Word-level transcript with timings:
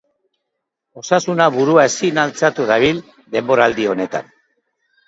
Osasuna 1.01 1.47
burua 1.57 1.85
ezin 1.91 2.19
altxatu 2.25 2.69
dabil 2.73 3.05
denboraldi 3.39 3.91
honetan. 3.95 4.35